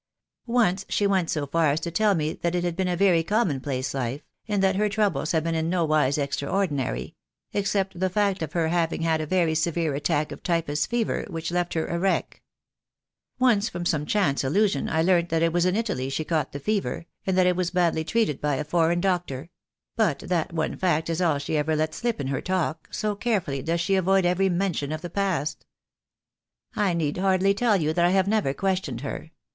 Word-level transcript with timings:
Once 0.47 0.83
she 0.89 1.05
went 1.05 1.29
so 1.29 1.45
far 1.45 1.67
as 1.67 1.79
to 1.79 1.91
tell 1.91 2.15
me 2.15 2.33
that 2.33 2.55
it 2.55 2.63
had 2.63 2.75
been 2.75 2.87
a 2.87 2.95
very 2.95 3.21
common 3.21 3.59
place 3.59 3.93
life, 3.93 4.23
and 4.47 4.63
that 4.63 4.75
her 4.75 4.89
troubles 4.89 5.31
had 5.31 5.43
been 5.43 5.53
in 5.53 5.69
nowise 5.69 6.17
extraordinary— 6.17 7.15
except 7.53 7.99
the 7.99 8.09
fact 8.09 8.41
of 8.41 8.53
her 8.53 8.69
having 8.69 9.03
had 9.03 9.21
a 9.21 9.27
very 9.27 9.53
severe 9.53 9.93
attack 9.93 10.31
of 10.31 10.41
typhus 10.41 10.87
fever, 10.87 11.23
which 11.29 11.51
left 11.51 11.75
her 11.75 11.85
a 11.85 11.99
wreck. 11.99 12.41
Once 13.37 13.69
from 13.69 13.85
some 13.85 14.07
chance 14.07 14.43
allusion 14.43 14.89
I 14.89 15.03
learnt 15.03 15.29
that 15.29 15.43
it 15.43 15.53
was 15.53 15.67
in 15.67 15.75
Italy 15.75 16.09
she 16.09 16.23
caught 16.25 16.51
the 16.51 16.59
fever, 16.59 17.05
and 17.27 17.37
that 17.37 17.45
it 17.45 17.55
was 17.55 17.69
badly 17.69 18.03
treated 18.03 18.41
by 18.41 18.55
a 18.55 18.63
foreign 18.63 19.01
doctor; 19.01 19.51
but 19.95 20.17
that 20.21 20.51
one 20.51 20.75
fact 20.77 21.11
is 21.11 21.21
all 21.21 21.37
she 21.37 21.57
ever 21.57 21.75
let 21.75 21.93
slip 21.93 22.19
in 22.19 22.25
her 22.25 22.41
talk, 22.41 22.87
so 22.89 23.13
carefully 23.15 23.61
does 23.61 23.79
she 23.81 23.93
avoid 23.93 24.25
every 24.25 24.49
mention 24.49 24.91
of 24.91 25.01
the 25.03 25.11
past. 25.11 25.63
I 26.75 26.95
need 26.95 27.17
hardly 27.19 27.53
tell 27.53 27.77
you 27.79 27.93
that 27.93 28.03
I 28.03 28.09
have 28.09 28.27
never 28.27 28.51
questioned 28.55 29.01
her. 29.01 29.29